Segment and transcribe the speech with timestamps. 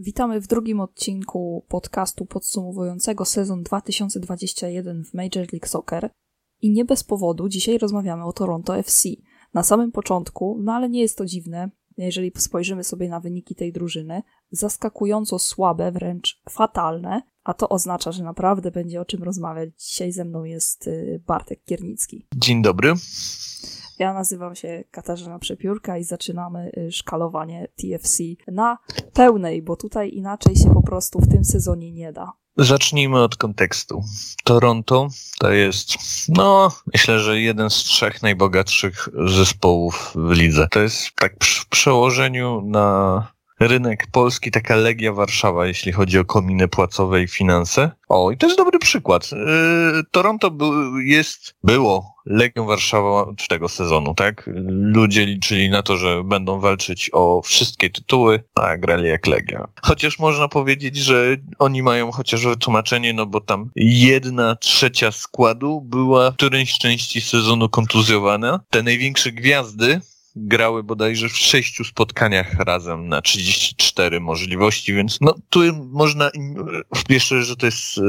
[0.00, 6.10] Witamy w drugim odcinku podcastu podsumowującego sezon 2021 w Major League Soccer.
[6.62, 9.08] I nie bez powodu dzisiaj rozmawiamy o Toronto FC.
[9.54, 13.72] Na samym początku, no ale nie jest to dziwne, jeżeli spojrzymy sobie na wyniki tej
[13.72, 19.70] drużyny, zaskakująco słabe, wręcz fatalne, a to oznacza, że naprawdę będzie o czym rozmawiać.
[19.78, 22.26] Dzisiaj ze mną jest y, Bartek Kiernicki.
[22.36, 22.94] Dzień dobry.
[23.98, 28.78] Ja nazywam się Katarzyna Przepiórka i zaczynamy y, szkalowanie TFC na
[29.12, 32.32] pełnej, bo tutaj inaczej się po prostu w tym sezonie nie da.
[32.56, 34.02] Zacznijmy od kontekstu.
[34.44, 35.08] Toronto
[35.38, 35.94] to jest,
[36.28, 40.68] no, myślę, że jeden z trzech najbogatszych zespołów w lidze.
[40.70, 43.26] To jest tak w przełożeniu na
[43.60, 47.90] rynek polski, taka Legia Warszawa, jeśli chodzi o kominy płacowe i finanse.
[48.08, 49.32] O, i to jest dobry przykład.
[49.32, 49.38] Yy,
[50.10, 54.50] Toronto był, jest, było Legią Warszawa tego sezonu, tak?
[54.80, 59.68] Ludzie liczyli na to, że będą walczyć o wszystkie tytuły, a grali jak Legia.
[59.82, 66.30] Chociaż można powiedzieć, że oni mają chociaż wytłumaczenie, no bo tam jedna trzecia składu była
[66.30, 68.60] w którejś części sezonu kontuzjowana.
[68.70, 70.00] Te największe gwiazdy
[70.38, 75.60] grały bodajże w sześciu spotkaniach razem na 34 możliwości, więc no tu
[75.92, 76.30] można,
[77.08, 78.02] jeszcze, że to jest e,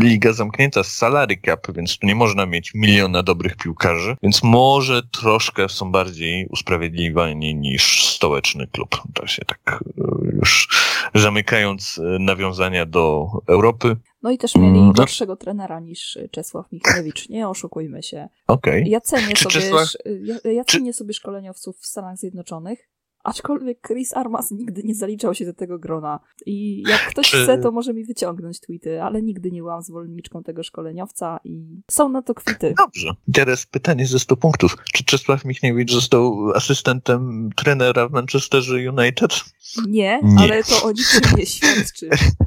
[0.00, 5.02] liga zamknięta z salary cap, więc tu nie można mieć miliona dobrych piłkarzy, więc może
[5.02, 9.02] troszkę są bardziej usprawiedliwiani niż stołeczny klub.
[9.14, 10.04] To się tak e,
[10.36, 10.68] już
[11.14, 13.96] zamykając e, nawiązania do Europy.
[14.24, 14.92] No i też mieli mm, no.
[14.92, 18.28] gorszego trenera niż Czesław Michalewicz, nie oszukujmy się.
[18.46, 18.80] Okej.
[18.80, 18.90] Okay.
[18.90, 19.88] Ja cenię, sobie, Czesław...
[20.22, 20.98] ja, ja cenię Czy...
[20.98, 22.88] sobie szkoleniowców w Stanach Zjednoczonych,
[23.24, 26.20] aczkolwiek Chris Armas nigdy nie zaliczał się do tego grona.
[26.46, 27.42] I jak ktoś Czy...
[27.42, 32.08] chce, to może mi wyciągnąć tweety, ale nigdy nie byłam zwolenniczką tego szkoleniowca i są
[32.08, 32.74] na to kwity.
[32.78, 33.14] Dobrze.
[33.32, 34.76] Teraz pytanie ze 100 punktów.
[34.92, 39.40] Czy Czesław Michniewicz został asystentem trenera w Manchesterze United?
[39.88, 40.42] Nie, nie.
[40.42, 42.08] ale to o niczym nie świadczy.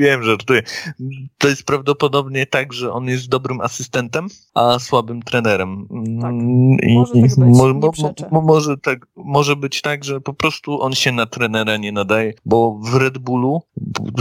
[0.00, 0.36] Wiem, że
[1.38, 5.88] to jest prawdopodobnie tak, że on jest dobrym asystentem, a słabym trenerem.
[6.20, 6.34] Tak.
[6.82, 7.74] I, może tak być, mo,
[8.30, 12.32] mo, może, tak, może być tak, że po prostu on się na trenera nie nadaje,
[12.44, 13.62] bo w Red Bullu,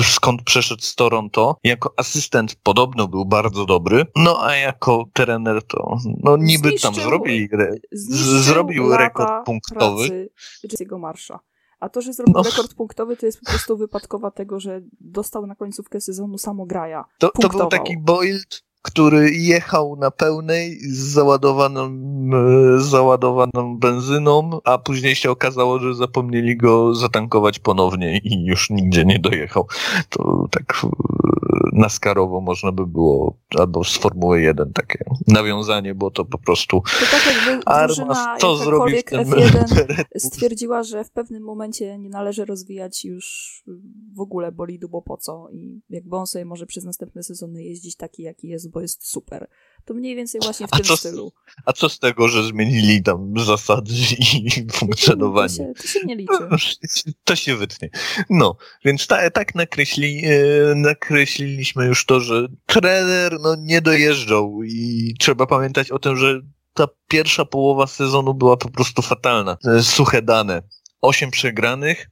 [0.04, 5.98] skąd przeszedł z Toronto, jako asystent podobno był bardzo dobry, no a jako trener to
[6.24, 7.48] no niby zniszczył, tam zrobił,
[7.92, 10.30] zrobił rekord punktowy.
[10.62, 11.40] Pracy Marsza.
[11.80, 12.44] A to, że zrobił no.
[12.44, 17.06] rekord punktowy, to jest po prostu wypadkowa tego, że dostał na końcówkę sezonu samograja.
[17.18, 24.60] To, to był taki Boiled, który jechał na pełnej z załadowaną, e, z załadowaną benzyną,
[24.64, 29.68] a później się okazało, że zapomnieli go zatankować ponownie i już nigdzie nie dojechał.
[30.10, 30.86] To tak
[31.74, 37.06] naskarowo można by było, albo z Formuły 1 takie nawiązanie, bo to po prostu to
[37.12, 43.56] tak jakby Armas co zrobił F1 stwierdziła, że w pewnym momencie nie należy rozwijać już
[44.16, 47.96] w ogóle bolidu, bo po co i jakby on sobie może przez następne sezony jeździć
[47.96, 49.48] taki, jaki jest, bo jest super.
[49.86, 51.34] To mniej więcej właśnie w a tym co, stylu.
[51.66, 55.50] A co z tego, że zmienili tam zasady i funkcjonowanie?
[55.50, 56.34] To się, to się nie liczy.
[57.24, 57.90] To się wytnie.
[58.30, 60.32] No, więc ta, tak nakreśli, e,
[60.76, 66.42] nakreśliliśmy już to, że trener no, nie dojeżdżał i trzeba pamiętać o tym, że
[66.74, 69.58] ta pierwsza połowa sezonu była po prostu fatalna.
[69.66, 70.62] E, suche dane.
[71.02, 72.10] Osiem przegranych,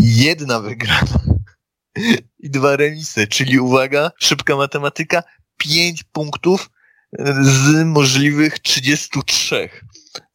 [0.00, 1.20] jedna wygrana
[2.44, 5.22] i dwa remisy, czyli uwaga, szybka matematyka,
[5.56, 6.70] pięć punktów
[7.40, 9.68] z możliwych 33.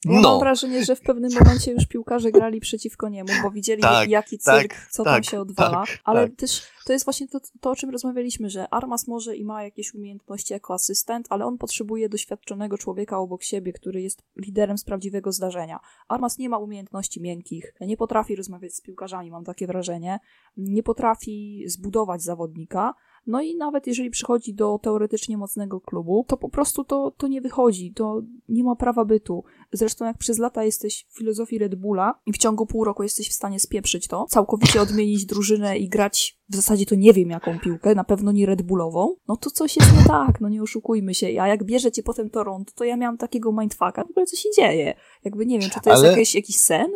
[0.06, 0.22] No.
[0.22, 4.38] Mam wrażenie, że w pewnym momencie już piłkarze grali przeciwko niemu, bo widzieli tak, jaki
[4.38, 5.86] cyrk, tak, co tak, tam się odwala.
[5.86, 6.40] Tak, ale tak.
[6.40, 9.94] też to jest właśnie to, to, o czym rozmawialiśmy, że Armas może i ma jakieś
[9.94, 15.32] umiejętności jako asystent, ale on potrzebuje doświadczonego człowieka obok siebie, który jest liderem z prawdziwego
[15.32, 15.80] zdarzenia.
[16.08, 20.20] Armas nie ma umiejętności miękkich, nie potrafi rozmawiać z piłkarzami, mam takie wrażenie,
[20.58, 22.94] nie potrafi zbudować zawodnika,
[23.28, 27.42] no i nawet jeżeli przychodzi do teoretycznie mocnego klubu, to po prostu to, to nie
[27.42, 29.44] wychodzi, to nie ma prawa bytu.
[29.72, 33.30] Zresztą jak przez lata jesteś w filozofii Red Bulla i w ciągu pół roku jesteś
[33.30, 37.60] w stanie spieprzyć to, całkowicie odmienić drużynę i grać w zasadzie to nie wiem jaką
[37.60, 41.14] piłkę, na pewno nie Red Bullową, no to coś jest nie tak, no nie oszukujmy
[41.14, 41.28] się.
[41.42, 44.94] A jak bierzecie potem Toronto, to ja miałam takiego mindfucka, w ogóle co się dzieje?
[45.24, 46.12] Jakby nie wiem, czy to jest Ale...
[46.12, 46.92] jakiś, jakiś sen?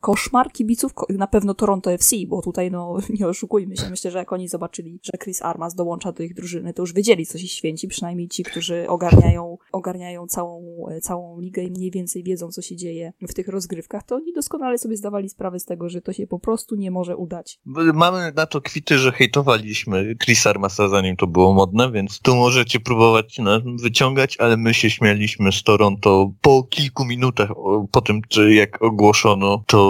[0.00, 4.32] Koszmar kibiców, na pewno Toronto FC, bo tutaj no nie oszukujmy się, myślę, że jak
[4.32, 7.88] oni zobaczyli, że Chris Armas dołącza do ich drużyny, to już wiedzieli, co się święci,
[7.88, 13.12] przynajmniej ci, którzy ogarniają, ogarniają całą, całą ligę i mniej więcej wiedzą, co się dzieje
[13.28, 16.38] w tych rozgrywkach, to oni doskonale sobie zdawali sprawę z tego, że to się po
[16.38, 17.60] prostu nie może udać.
[17.94, 22.80] Mamy na to kwity, że hejtowaliśmy Chris Armasa zanim to było modne, więc tu możecie
[22.80, 27.50] próbować nas wyciągać, ale my się śmialiśmy z Toronto po kilku minutach
[27.92, 28.20] po tym,
[28.50, 29.89] jak ogłoszono to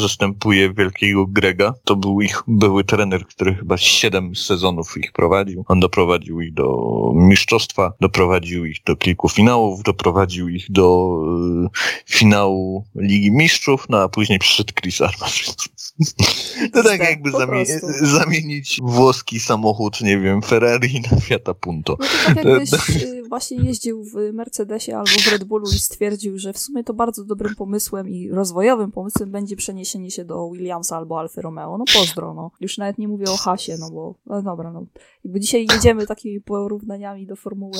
[0.00, 1.74] Zastępuje wielkiego Grega.
[1.84, 5.64] To był ich były trener, który chyba siedem sezonów ich prowadził.
[5.68, 11.18] On doprowadził ich do mistrzostwa, doprowadził ich do kilku finałów, doprowadził ich do
[11.64, 15.56] y, finału Ligi Mistrzów, no a później przyszedł Chris Armas.
[16.72, 17.68] To tak jakby zamienić,
[18.00, 21.96] zamienić włoski samochód, nie wiem, Ferrari na Fiata Punto.
[22.28, 26.38] No to tak jakbyś y, właśnie jeździł w Mercedesie albo w Red Bullu i stwierdził,
[26.38, 30.96] że w sumie to bardzo dobrym pomysłem i rozwojowym pomysłem będzie przeniesienie się do Williamsa
[30.96, 31.78] albo Alfa Romeo.
[31.78, 32.50] No pozdro, no.
[32.60, 34.86] Już nawet nie mówię o Hasie, no bo, no dobra, no.
[35.24, 37.78] Jakby dzisiaj jedziemy takimi porównaniami do Formuły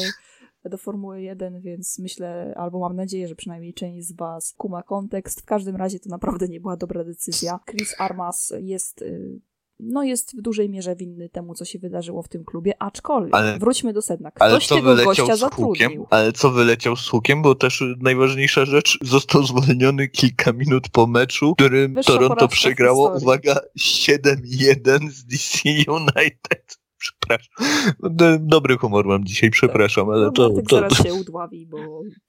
[0.64, 5.40] do Formuły 1, więc myślę, albo mam nadzieję, że przynajmniej część z Was kuma kontekst.
[5.40, 7.60] W każdym razie to naprawdę nie była dobra decyzja.
[7.70, 9.40] Chris Armas jest y,
[9.80, 13.58] no jest w dużej mierze winny temu, co się wydarzyło w tym klubie, aczkolwiek ale,
[13.58, 14.30] wróćmy do sedna.
[14.30, 16.06] Ktoś tego gościa zatrudnił.
[16.10, 21.52] Ale co wyleciał z hukiem, bo też najważniejsza rzecz, został zwolniony kilka minut po meczu,
[21.52, 25.58] w którym Wyższa Toronto przegrało, uwaga, 7-1 z DC
[25.92, 26.78] United.
[26.98, 27.54] Przepraszam.
[28.40, 30.50] Dobry humor mam dzisiaj, przepraszam, ale no, to...
[30.50, 30.76] to...
[30.76, 31.78] zaraz się udławi, bo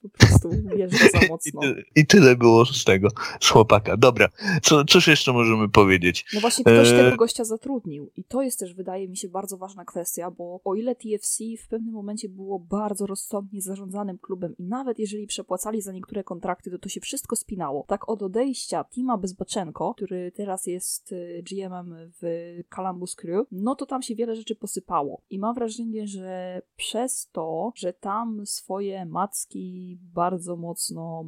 [0.02, 1.62] po prostu wjeżdża za mocno.
[1.64, 3.98] I, I, tyle było z tego, z chłopaka.
[3.98, 4.30] Dobra,
[4.62, 6.26] Co, cóż jeszcze możemy powiedzieć?
[6.34, 7.04] No właśnie ktoś e...
[7.04, 10.76] tego gościa zatrudnił i to jest też, wydaje mi się, bardzo ważna kwestia, bo o
[10.76, 15.92] ile TFC w pewnym momencie było bardzo rozsądnie zarządzanym klubem i nawet jeżeli przepłacali za
[15.92, 17.86] niektóre kontrakty, to to się wszystko spinało.
[17.88, 22.24] Tak od odejścia Tima Bezbaczenko, który teraz jest y, GM-em w
[22.76, 25.22] Columbus Crew, no to tam się wiele rzeczy posypało.
[25.30, 31.26] I mam wrażenie, że przez to, że tam swoje macki bardzo mocno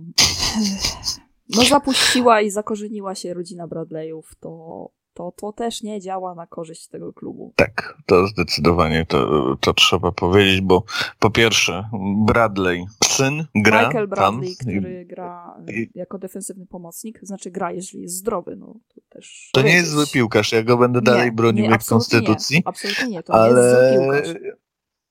[1.55, 6.87] no zapuściła i zakorzeniła się rodzina Bradleyów, to to, to też nie działa na korzyść
[6.87, 7.53] tego klubu.
[7.55, 10.83] Tak, to zdecydowanie to, to trzeba powiedzieć, bo
[11.19, 11.89] po pierwsze
[12.25, 14.67] Bradley, syn, gra Michael Bradley, tam.
[14.67, 15.57] który gra
[15.95, 19.49] jako defensywny pomocnik, znaczy gra, jeżeli jest zdrowy, no to też...
[19.53, 22.57] To nie jest zły piłkarz, ja go będę dalej nie, bronił nie, jak konstytucji.
[22.57, 23.53] Nie, absolutnie nie, to ale...
[23.53, 24.60] nie jest zły piłkarz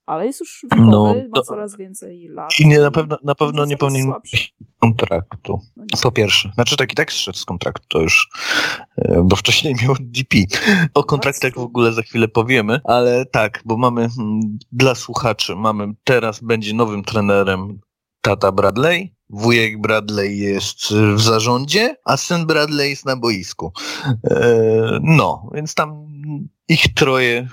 [0.05, 2.59] ale jest już wiekowy, no, ma coraz więcej lat.
[2.59, 5.61] I nie, na pewno, na pewno nie powinien mieć kontraktu.
[5.77, 6.51] No po pierwsze.
[6.53, 8.29] Znaczy taki tak zszedł z kontraktu, to już,
[8.97, 10.37] e, bo wcześniej miał DP.
[10.93, 15.93] O kontraktach w ogóle za chwilę powiemy, ale tak, bo mamy mm, dla słuchaczy, mamy
[16.03, 17.79] teraz będzie nowym trenerem
[18.21, 23.73] tata Bradley, wujek Bradley jest w zarządzie, a syn Bradley jest na boisku.
[24.29, 26.07] E, no, więc tam
[26.67, 27.47] ich troje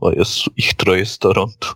[0.00, 1.74] bo jest ich troje z Toronto.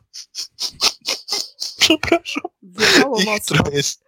[1.81, 2.43] Przepraszam.
[2.63, 4.05] Wydało ich troje jest,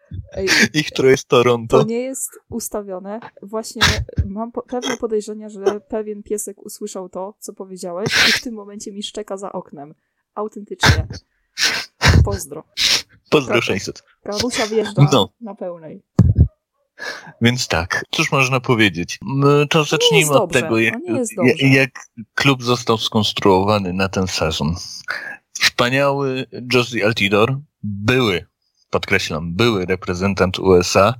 [0.74, 1.78] ich troje z Toronto.
[1.78, 3.20] To nie jest ustawione.
[3.42, 3.82] Właśnie
[4.26, 8.92] mam po pewne podejrzenia, że pewien piesek usłyszał to, co powiedziałeś i w tym momencie
[8.92, 9.94] mi szczeka za oknem.
[10.34, 11.06] Autentycznie.
[12.24, 12.64] Pozdro.
[13.30, 14.02] Pozdro 600.
[14.22, 15.28] Karusia wjeżdża no.
[15.40, 16.02] na pełnej.
[17.40, 19.19] Więc tak, cóż można powiedzieć?
[19.70, 20.94] To zacznijmy od tego, jak,
[21.58, 21.90] jak
[22.34, 24.75] klub został skonstruowany na ten sezon.
[25.52, 28.46] Wspaniały Josie Altidor, były,
[28.90, 31.14] podkreślam, były reprezentant USA,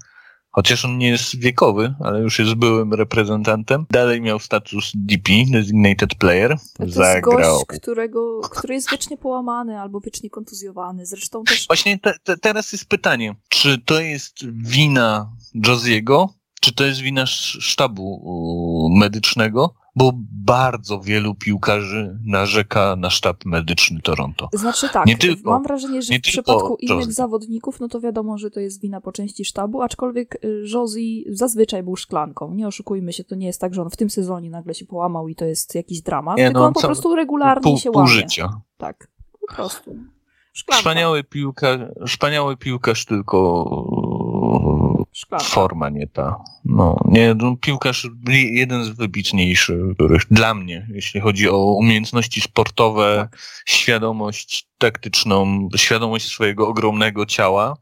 [0.57, 3.87] Chociaż on nie jest wiekowy, ale już jest byłym reprezentantem.
[3.91, 6.57] Dalej miał status DP, Designated Player.
[6.77, 7.59] To jest Zagrał.
[7.67, 11.07] gość, którego, który jest wiecznie połamany albo wiecznie kontuzjowany.
[11.07, 11.67] Zresztą też...
[11.67, 15.33] Właśnie te, te, teraz jest pytanie, czy to jest wina
[15.67, 16.29] Josiego,
[16.61, 24.49] czy to jest wina sztabu medycznego, bo bardzo wielu piłkarzy narzeka na sztab medyczny Toronto.
[24.53, 28.51] Znaczy tak, nie tylko, mam wrażenie, że w przypadku innych zawodników, no to wiadomo, że
[28.51, 32.55] to jest wina po części sztabu, aczkolwiek y, Josie zazwyczaj był szklanką.
[32.55, 35.29] Nie oszukujmy się, to nie jest tak, że on w tym sezonie nagle się połamał
[35.29, 38.09] i to jest jakiś dramat, nie, tylko no, on po prostu regularnie pół, się łamie.
[38.09, 38.61] Pół życia.
[38.79, 39.09] Tak,
[39.41, 39.97] po prostu.
[40.53, 40.81] Szklanka.
[40.81, 41.67] Wspaniały, piłka,
[42.07, 43.65] wspaniały piłkarz, tylko
[45.17, 45.47] Szklanka.
[45.47, 46.45] Forma nie ta.
[46.65, 53.29] No, nie, no, piłkarz jeden z wybitniejszych, których dla mnie, jeśli chodzi o umiejętności sportowe,
[53.31, 53.41] tak.
[53.67, 57.77] świadomość taktyczną, świadomość swojego ogromnego ciała.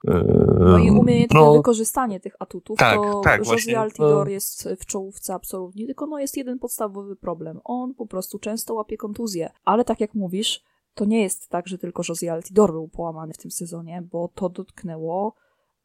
[0.61, 5.35] No i umiejętne no, wykorzystanie tych atutów, tak, to tak, José Altidor jest w czołówce
[5.35, 7.61] absolutnie, tylko no jest jeden podstawowy problem.
[7.65, 10.63] On po prostu często łapie kontuzję, ale tak jak mówisz,
[10.95, 14.49] to nie jest tak, że tylko José Altidor był połamany w tym sezonie, bo to
[14.49, 15.35] dotknęło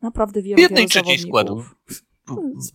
[0.02, 1.76] naprawdę wielu, Jednej trzeciej składów.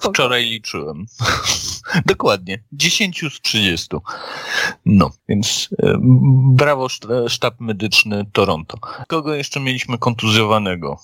[0.00, 1.06] Wczoraj liczyłem.
[2.06, 2.62] Dokładnie.
[2.72, 3.88] 10 z 30.
[4.86, 5.94] No, więc e,
[6.54, 6.88] brawo
[7.28, 8.78] sztab medyczny Toronto.
[9.08, 10.98] Kogo jeszcze mieliśmy kontuzjowanego?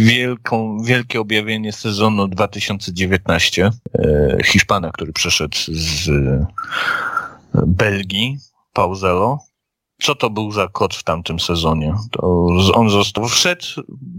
[0.00, 3.70] Wielką, wielkie objawienie sezonu 2019.
[3.94, 6.10] E, Hiszpana, który przeszedł z
[7.54, 8.38] Belgii,
[8.72, 9.38] Pauzelo,
[10.00, 11.94] co to był za kot w tamtym sezonie.
[12.10, 13.64] To on został, wszedł,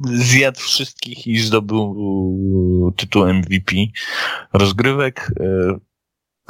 [0.05, 3.75] zjadł wszystkich i zdobył tytuł MVP
[4.53, 5.31] rozgrywek.
[5.39, 5.79] E,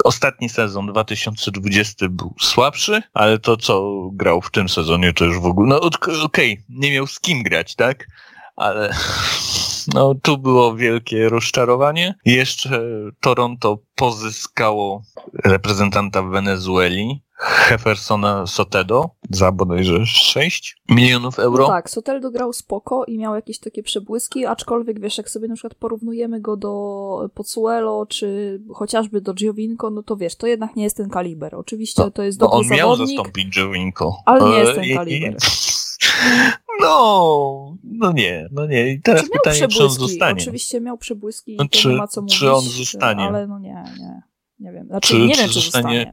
[0.04, 5.46] ostatni sezon 2020 był słabszy, ale to, co grał w tym sezonie, to już w
[5.46, 5.80] ogóle, no
[6.24, 8.06] okej, okay, nie miał z kim grać, tak?
[8.56, 8.94] Ale
[9.94, 12.14] no, tu było wielkie rozczarowanie.
[12.24, 12.82] Jeszcze
[13.20, 15.02] Toronto pozyskało
[15.44, 17.22] reprezentanta Wenezueli,
[17.70, 21.64] Jeffersona Sotedo za bodajże 6 milionów euro.
[21.64, 25.54] No tak, Soteldo grał spoko i miał jakieś takie przebłyski, aczkolwiek wiesz, jak sobie na
[25.54, 30.84] przykład porównujemy go do Pozuelo czy chociażby do Giovinco, no to wiesz, to jednak nie
[30.84, 31.54] jest ten kaliber.
[31.54, 32.98] Oczywiście no, to jest dobry no on zawodnik.
[32.98, 34.16] miał zastąpić Giovinco.
[34.26, 35.36] Ale nie jest ten kaliber.
[36.80, 38.92] No, no nie, no nie.
[38.92, 40.42] I teraz pytanie, czy on zostanie.
[40.42, 43.24] Oczywiście miał przebłyski no, czy, nie ma co mówić, czy on zostanie.
[43.24, 44.22] Ale no nie, nie.
[44.60, 44.86] Nie wiem.
[44.86, 46.12] Znaczy, czy, nie czy wiem, czy zostanie.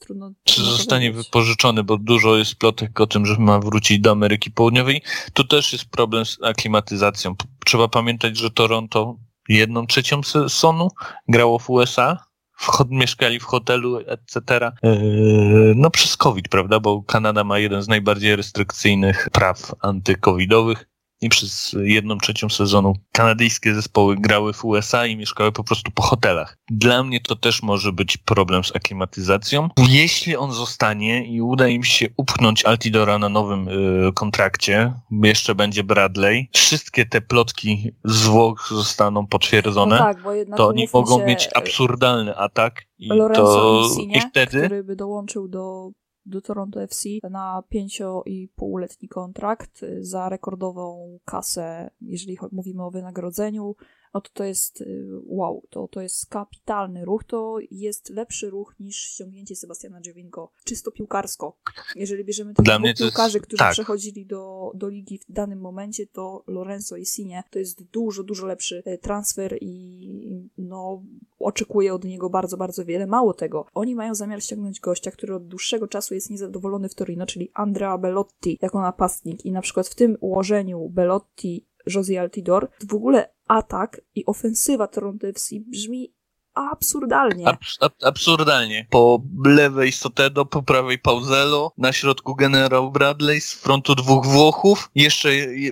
[0.00, 0.32] Trudno.
[0.44, 5.02] Czy zostanie wypożyczony, bo dużo jest plotek o tym, że ma wrócić do Ameryki Południowej.
[5.32, 7.34] Tu też jest problem z aklimatyzacją.
[7.66, 9.16] Trzeba pamiętać, że Toronto
[9.48, 10.88] jedną trzecią sezonu
[11.28, 12.26] grało w USA,
[12.58, 14.72] w, mieszkali w hotelu, etc.
[14.82, 20.88] Yy, no przez COVID, prawda, bo Kanada ma jeden z najbardziej restrykcyjnych praw antykowidowych
[21.20, 26.02] i przez jedną trzecią sezonu kanadyjskie zespoły grały w USA i mieszkały po prostu po
[26.02, 26.58] hotelach.
[26.70, 29.68] Dla mnie to też może być problem z aklimatyzacją.
[29.88, 34.92] Jeśli on zostanie i uda im się upchnąć Altidora na nowym y, kontrakcie,
[35.22, 40.18] jeszcze będzie Bradley, wszystkie te plotki zwłok zostaną potwierdzone, no tak,
[40.56, 45.48] to oni mogą mieć absurdalny atak i Lorenzo to Insigne, i wtedy który by dołączył
[45.48, 45.90] do
[46.26, 53.76] do Toronto FC na pięcio i półletni kontrakt za rekordową kasę, jeżeli mówimy o wynagrodzeniu
[54.16, 58.74] no to to jest y, wow, to, to jest kapitalny ruch, to jest lepszy ruch
[58.80, 61.58] niż ściągnięcie Sebastiana Dziewińko, czysto piłkarsko.
[61.96, 63.72] Jeżeli bierzemy tych Dla piłkarzy, którzy tak.
[63.72, 68.46] przechodzili do, do ligi w danym momencie, to Lorenzo i Sinie to jest dużo, dużo
[68.46, 71.02] lepszy e, transfer i no
[71.38, 73.06] oczekuję od niego bardzo, bardzo wiele.
[73.06, 77.26] Mało tego, oni mają zamiar ściągnąć gościa, który od dłuższego czasu jest niezadowolony w Torino,
[77.26, 82.94] czyli Andrea Bellotti jako napastnik i na przykład w tym ułożeniu Bellotti Josie Altidor, w
[82.94, 86.16] ogóle atak i ofensywa Toronto FC brzmi
[86.56, 87.48] absurdalnie.
[87.48, 88.86] Abs ab absurdalnie.
[88.90, 94.90] Po lewej Sotedo, po prawej Pauzelo, na środku generał Bradley, z frontu dwóch Włochów.
[94.94, 95.28] Jeszcze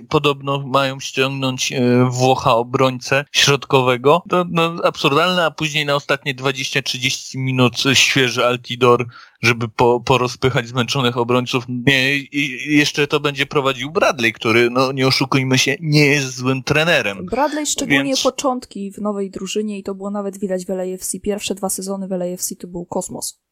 [0.09, 4.23] podobno mają ściągnąć e, Włocha obrońcę środkowego.
[4.29, 9.05] To no, absurdalne, a później na ostatnie 20-30 minut świeży Altidor
[9.41, 11.65] żeby po, porozpychać zmęczonych obrońców.
[11.69, 16.63] Nie, i jeszcze to będzie prowadził Bradley, który, no nie oszukujmy się, nie jest złym
[16.63, 17.25] trenerem.
[17.25, 18.23] Bradley szczególnie Więc...
[18.23, 21.19] początki w nowej drużynie i to było nawet widać w LAFC.
[21.19, 23.44] Pierwsze dwa sezony w LAFC to był kosmos.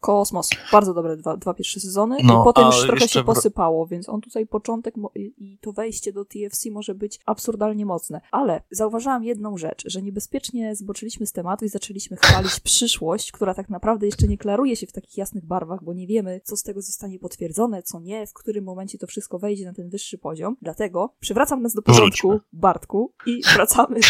[0.00, 0.50] Kosmos.
[0.72, 2.16] Bardzo dobre dwa, dwa pierwsze sezony.
[2.24, 6.24] No, I potem już trochę się posypało, więc on tutaj początek i to wejście do
[6.24, 8.20] TFC może być absurdalnie mocne.
[8.30, 13.68] Ale zauważyłam jedną rzecz, że niebezpiecznie zboczyliśmy z tematu i zaczęliśmy chwalić przyszłość, która tak
[13.68, 16.82] naprawdę jeszcze nie klaruje się w takich jasnych barwach, bo nie wiemy, co z tego
[16.82, 20.56] zostanie potwierdzone, co nie, w którym momencie to wszystko wejdzie na ten wyższy poziom.
[20.62, 22.48] Dlatego przywracam nas do porządku, Wróćmy.
[22.52, 24.00] Bartku, i wracamy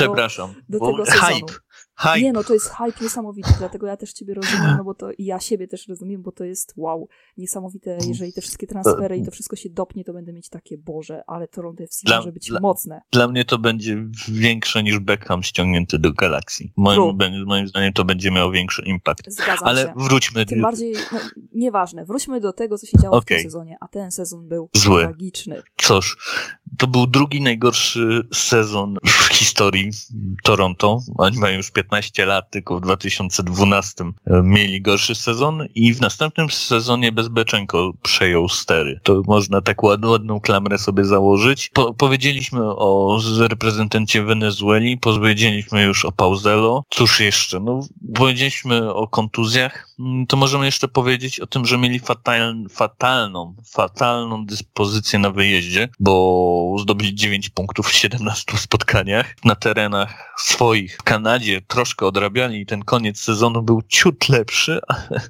[0.69, 1.35] do, do tego sezonu.
[1.35, 1.53] Hype.
[2.21, 5.25] Nie, no to jest hype niesamowity, dlatego ja też ciebie rozumiem, no bo to i
[5.25, 9.31] ja siebie też rozumiem, bo to jest wow, niesamowite, jeżeli te wszystkie transfery i to
[9.31, 12.61] wszystko się dopnie, to będę mieć takie, Boże, ale Toronto FC dla, może być dla,
[12.61, 13.01] mocne.
[13.13, 16.65] Dla mnie to będzie większe niż Beckham ściągnięty do Galaxy.
[16.77, 19.31] Moim, moim zdaniem to będzie miało większy impact.
[19.33, 19.93] Zgadzam ale się.
[19.97, 20.47] wróćmy.
[20.47, 21.19] Tym bardziej, no,
[21.53, 23.39] nieważne, wróćmy do tego, co się działo okay.
[23.39, 25.03] w tym sezonie, a ten sezon był Zły.
[25.03, 25.63] tragiczny.
[25.77, 26.17] Cóż,
[26.79, 29.91] to był drugi najgorszy sezon w historii
[30.43, 31.01] Toronto.
[31.19, 36.51] Oni mają już 15 lat, tylko w 2012 e, mieli gorszy sezon i w następnym
[36.51, 39.01] sezonie Bezbeczenko przejął stery.
[39.03, 41.71] To można tak ładną, klamrę sobie założyć.
[41.73, 46.85] Po, powiedzieliśmy o reprezentancie Wenezueli, powiedzieliśmy już o Pauzelo.
[46.91, 47.61] Cóż jeszcze?
[47.61, 47.81] No,
[48.15, 49.91] powiedzieliśmy o kontuzjach.
[50.01, 55.89] Mm, to możemy jeszcze powiedzieć o tym, że mieli fatal, fatalną, fatalną dyspozycję na wyjeździe,
[56.01, 60.97] bo zdobyli 9 punktów w 17 spotkaniach na terenach swoich.
[60.97, 65.21] W Kanadzie troszkę odrabiali i ten koniec sezonu był ciut lepszy, ale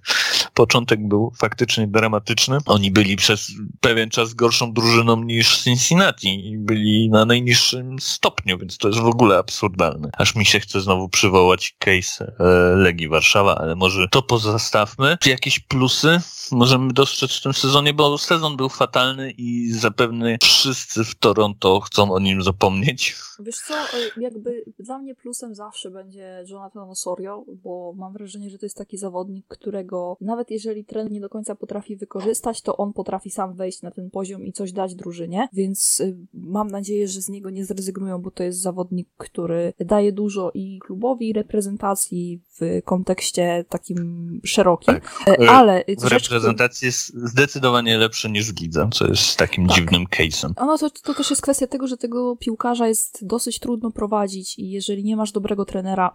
[0.61, 2.59] początek był faktycznie dramatyczny.
[2.67, 8.79] Oni byli przez pewien czas gorszą drużyną niż Cincinnati i byli na najniższym stopniu, więc
[8.79, 10.11] to jest w ogóle absurdalne.
[10.19, 12.45] Aż mi się chce znowu przywołać case e,
[12.77, 15.17] Legii Warszawa, ale może to pozostawmy.
[15.21, 16.21] Czy jakieś plusy
[16.53, 22.13] możemy dostrzec w tym sezonie, bo sezon był fatalny i zapewne wszyscy w Toronto chcą
[22.13, 23.17] o nim zapomnieć.
[23.39, 28.59] Wiesz co, e, jakby dla mnie plusem zawsze będzie Jonathan Osorio, bo mam wrażenie, że
[28.59, 32.77] to jest taki zawodnik, którego nawet nawet jeżeli trener nie do końca potrafi wykorzystać, to
[32.77, 37.09] on potrafi sam wejść na ten poziom i coś dać drużynie, więc y, mam nadzieję,
[37.09, 41.33] że z niego nie zrezygnują, bo to jest zawodnik, który daje dużo i klubowi, i
[41.33, 45.25] reprezentacji w kontekście takim szerokim, tak.
[45.29, 45.85] E, ale...
[45.99, 49.77] W reprezentacji jest zdecydowanie lepszy niż w lidze, co jest takim tak.
[49.77, 50.53] dziwnym case'em.
[50.57, 54.71] No to, to też jest kwestia tego, że tego piłkarza jest dosyć trudno prowadzić i
[54.71, 56.13] jeżeli nie masz dobrego trenera,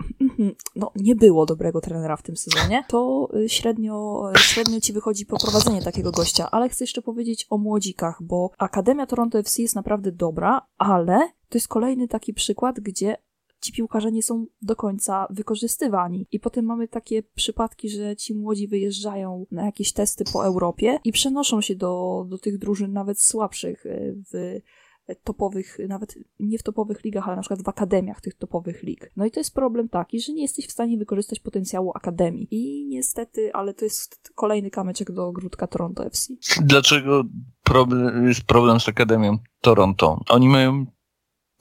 [0.76, 5.82] no nie było dobrego trenera w tym sezonie, to y, średnio, średnio ci wychodzi poprowadzenie
[5.82, 6.52] takiego gościa.
[6.52, 11.18] Ale chcę jeszcze powiedzieć o młodzikach, bo Akademia Toronto FC jest naprawdę dobra, ale
[11.50, 13.18] to jest kolejny taki przykład, gdzie
[13.62, 16.28] ci piłkarze nie są do końca wykorzystywani.
[16.32, 21.12] I potem mamy takie przypadki, że ci młodzi wyjeżdżają na jakieś testy po Europie i
[21.12, 24.62] przenoszą się do, do tych drużyn nawet słabszych y, w
[25.24, 29.12] topowych, nawet nie w topowych ligach, ale na przykład w akademiach tych topowych lig.
[29.16, 32.48] No i to jest problem taki, że nie jesteś w stanie wykorzystać potencjału akademii.
[32.52, 36.34] I niestety, ale to jest kolejny kamyczek do ogródka Toronto FC.
[36.62, 37.24] Dlaczego
[37.64, 40.22] problem, jest problem z Akademią Toronto?
[40.30, 40.86] Oni mają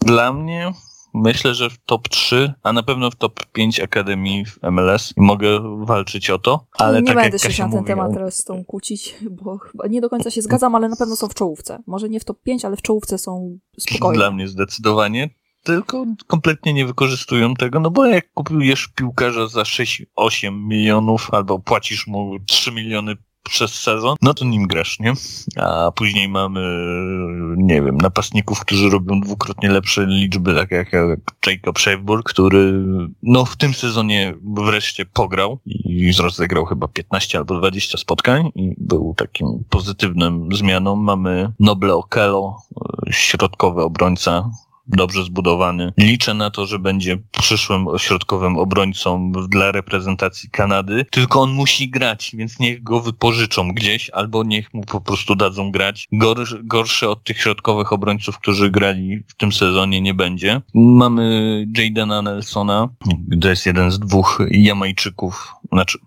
[0.01, 0.73] dla mnie
[1.15, 5.21] myślę, że w top 3, a na pewno w top 5 akademii w MLS i
[5.21, 8.45] mogę walczyć o to, ale nie tak będę się na ten mówiła, temat teraz z
[8.45, 11.83] tą kłócić, bo chyba nie do końca się zgadzam, ale na pewno są w czołówce.
[11.87, 14.19] Może nie w top 5, ale w czołówce są spokojne.
[14.19, 15.31] Dla mnie zdecydowanie
[15.65, 20.05] tylko kompletnie nie wykorzystują tego, no bo jak kupujesz piłkarza za 6-8
[20.53, 25.13] milionów albo płacisz mu 3 miliony przez sezon, no to nim grasz, nie?
[25.57, 26.61] A później mamy,
[27.57, 30.93] nie wiem, napastników, którzy robią dwukrotnie lepsze liczby, tak jak
[31.47, 32.73] Jacob Schaefburg, który
[33.23, 39.15] no w tym sezonie wreszcie pograł i rozegrał chyba 15 albo 20 spotkań i był
[39.17, 40.97] takim pozytywnym zmianą.
[40.97, 42.57] Mamy Noble Okello,
[43.11, 44.51] środkowy obrońca,
[44.87, 45.93] dobrze zbudowany.
[45.99, 52.31] Liczę na to, że będzie przyszłym ośrodkowym obrońcą dla reprezentacji Kanady, tylko on musi grać,
[52.35, 56.09] więc niech go wypożyczą gdzieś, albo niech mu po prostu dadzą grać.
[56.13, 60.61] Gorszy, gorszy od tych środkowych obrońców, którzy grali w tym sezonie nie będzie.
[60.75, 62.89] Mamy Jadena Nelsona,
[63.41, 65.99] to jest jeden z dwóch Jamajczyków, znaczy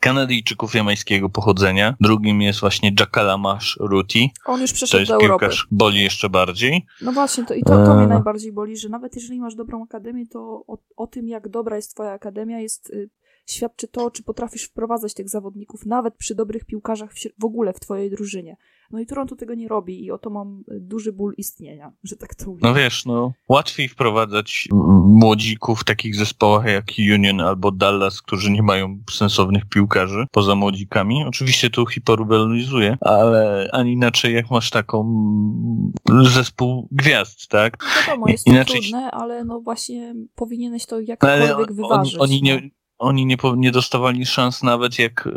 [0.00, 1.94] Kanadyjczyków jamańskiego pochodzenia.
[2.00, 4.32] Drugim jest właśnie Jakalamash Ruti.
[4.44, 5.48] On już przeszedł to jest do Europy.
[5.70, 6.86] boli jeszcze bardziej.
[7.02, 8.08] No właśnie, to i to, to mnie e.
[8.08, 11.94] najbardziej boli, że nawet jeżeli masz dobrą akademię, to o, o tym, jak dobra jest
[11.94, 13.10] twoja akademia, jest y,
[13.46, 17.80] świadczy to, czy potrafisz wprowadzać tych zawodników, nawet przy dobrych piłkarzach w, w ogóle w
[17.80, 18.56] twojej drużynie.
[18.90, 22.34] No i Toronto tego nie robi i oto mam e, duży ból istnienia, że tak
[22.34, 22.60] to mówię.
[22.62, 24.68] No wiesz, no łatwiej wprowadzać
[25.04, 31.24] młodzików w takich zespołach jak Union albo Dallas, którzy nie mają sensownych piłkarzy poza młodzikami.
[31.28, 35.06] Oczywiście tu hiperbolizuję, ale ani inaczej jak masz taką
[36.34, 37.76] zespół gwiazd, tak?
[37.82, 38.76] No wiadomo, jest inaczej...
[38.76, 42.14] to trudne, ale no właśnie powinieneś to jakkolwiek ale wyważyć.
[42.14, 42.60] Oni, oni nie, no
[42.98, 45.28] oni nie, nie dostawali szans nawet jak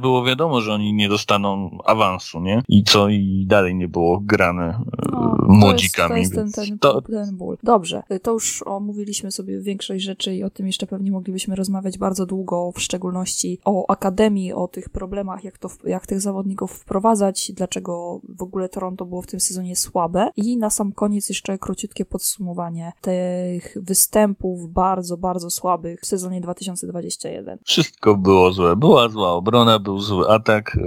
[0.00, 2.62] było wiadomo, że oni nie dostaną awansu, nie?
[2.68, 6.10] I co i dalej nie było grane no, młodzikami.
[6.10, 7.02] To jest, to jest ten, ten, to...
[7.02, 7.56] ten ból.
[7.62, 12.26] Dobrze, to już omówiliśmy sobie większość rzeczy i o tym jeszcze pewnie moglibyśmy rozmawiać bardzo
[12.26, 18.20] długo, w szczególności o akademii, o tych problemach, jak, to, jak tych zawodników wprowadzać, dlaczego
[18.28, 20.30] w ogóle Toronto było w tym sezonie słabe.
[20.36, 27.01] I na sam koniec jeszcze króciutkie podsumowanie tych występów bardzo, bardzo słabych w sezonie 2020
[27.02, 27.58] 21.
[27.66, 28.76] Wszystko było złe.
[28.76, 30.78] Była zła obrona, był zły atak.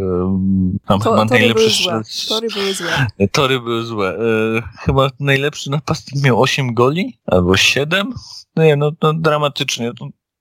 [0.88, 2.28] Tam to, chyba tory najlepszy były złe.
[2.30, 3.08] Tory były złe.
[3.32, 4.18] Tory były złe.
[4.18, 7.20] E, chyba najlepszy napastnik miał 8 goli?
[7.26, 8.14] Albo 7?
[8.56, 9.92] No nie, no, no dramatycznie.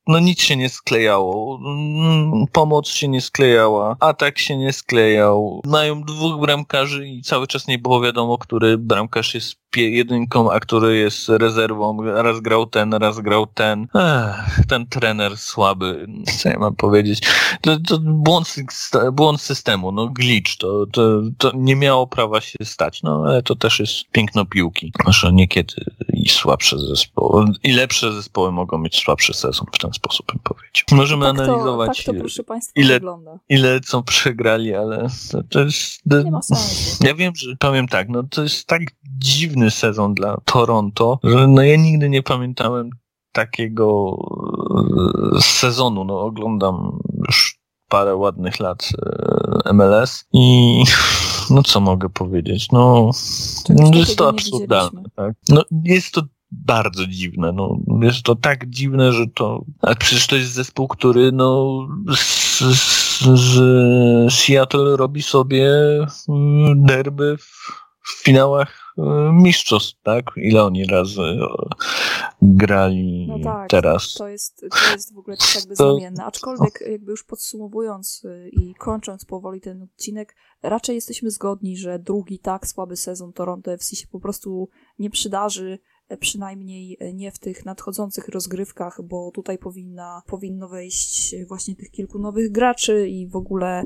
[0.06, 1.60] No nic się nie sklejało.
[1.66, 3.96] Mm, pomoc się nie sklejała.
[4.00, 5.60] Atak się nie sklejał.
[5.64, 10.96] Mają dwóch bramkarzy i cały czas nie było wiadomo, który bramkarz jest jedynką, a który
[10.96, 12.04] jest rezerwą.
[12.04, 13.87] Raz grał ten, raz grał ten.
[13.94, 16.06] Ech, ten trener słaby.
[16.38, 17.20] Co ja mam powiedzieć?
[17.60, 18.54] To, to błąd,
[19.12, 20.56] błąd systemu, no glitch.
[20.56, 23.02] To, to, to nie miało prawa się stać.
[23.02, 24.92] No ale to też jest piękno piłki.
[25.08, 25.84] Że niekiedy
[26.24, 30.84] i słabsze zespoły, i lepsze zespoły mogą mieć słabszy sezon w ten sposób, bym powiedział.
[30.92, 33.38] Możemy tak to, analizować, tak to, proszę Państwa, ile, wygląda.
[33.48, 36.00] ile co przegrali, ale to, to jest...
[36.24, 37.04] Nie ma sensu.
[37.06, 38.82] Ja wiem, że powiem tak, no to jest tak
[39.18, 42.90] dziwny sezon dla Toronto, że no ja nigdy nie pamiętałem
[43.33, 44.16] takiego
[45.37, 46.05] e, sezonu.
[46.05, 48.88] No oglądam już parę ładnych lat
[49.66, 50.83] e, MLS i
[51.50, 52.72] no co mogę powiedzieć?
[52.72, 53.11] No,
[53.68, 55.03] no jest to absurdalne.
[55.16, 55.35] Tak?
[55.48, 57.53] No, jest to bardzo dziwne.
[57.53, 59.64] No, jest to tak dziwne, że to.
[59.83, 61.79] A przecież to jest zespół, który no,
[62.16, 65.70] z, z, z Seattle robi sobie
[66.29, 70.25] mm, derby w w finałach e, mistrzostw, tak?
[70.37, 71.47] Ile oni razy e,
[72.43, 74.14] grali no tak, teraz.
[74.14, 75.97] To jest, to jest w ogóle tak jakby to...
[75.97, 76.25] znamienne.
[76.25, 82.38] Aczkolwiek jakby już podsumowując e, i kończąc powoli ten odcinek, raczej jesteśmy zgodni, że drugi
[82.38, 85.79] tak słaby sezon Toronto FC się po prostu nie przydarzy
[86.21, 92.53] przynajmniej nie w tych nadchodzących rozgrywkach, bo tutaj powinna, powinno wejść właśnie tych kilku nowych
[92.53, 93.85] graczy i w ogóle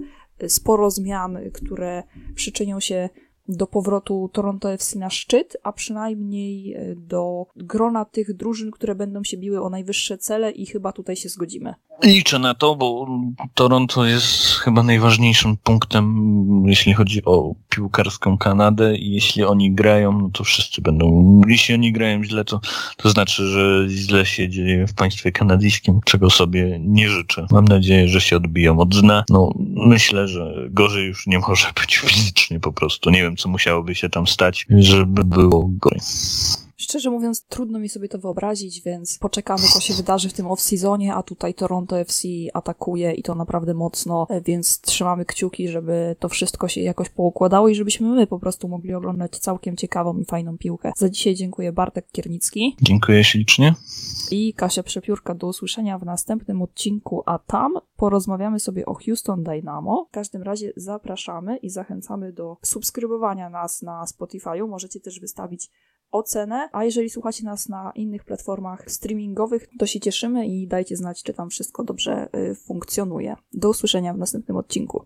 [0.48, 2.02] sporo zmian, które
[2.34, 3.08] przyczynią się
[3.48, 9.24] do powrotu Toronto FC na szczyt, a przynajmniej e, do grona tych drużyn, które będą
[9.24, 11.74] się biły o najwyższe cele i chyba tutaj się zgodzimy.
[12.04, 13.06] Liczę na to, bo
[13.54, 16.14] Toronto jest chyba najważniejszym punktem,
[16.66, 21.92] jeśli chodzi o piłkarską Kanadę i jeśli oni grają, no to wszyscy będą, jeśli oni
[21.92, 22.60] grają źle, to,
[22.96, 27.46] to znaczy, że źle się dzieje w państwie kanadyjskim, czego sobie nie życzę.
[27.50, 29.24] Mam nadzieję, że się odbiją od dna.
[29.30, 33.10] No, myślę, że gorzej już nie może być fizycznie po prostu.
[33.10, 36.00] Nie wiem, co musiałoby się tam stać, żeby było gorzej.
[36.88, 41.12] Szczerze mówiąc, trudno mi sobie to wyobrazić, więc poczekamy, co się wydarzy w tym off-seasonie,
[41.14, 46.68] a tutaj Toronto FC atakuje i to naprawdę mocno, więc trzymamy kciuki, żeby to wszystko
[46.68, 50.92] się jakoś poukładało i żebyśmy my po prostu mogli oglądać całkiem ciekawą i fajną piłkę.
[50.96, 52.76] Za dzisiaj dziękuję Bartek Kiernicki.
[52.82, 53.74] Dziękuję ślicznie.
[54.30, 55.34] I Kasia Przepiórka.
[55.34, 60.06] Do usłyszenia w następnym odcinku, a tam porozmawiamy sobie o Houston Dynamo.
[60.10, 64.68] W każdym razie zapraszamy i zachęcamy do subskrybowania nas na Spotify'u.
[64.68, 65.70] Możecie też wystawić
[66.10, 71.22] ocenę, a jeżeli słuchacie nas na innych platformach streamingowych, to się cieszymy i dajcie znać,
[71.22, 73.36] czy tam wszystko dobrze y, funkcjonuje.
[73.52, 75.04] Do usłyszenia w następnym odcinku.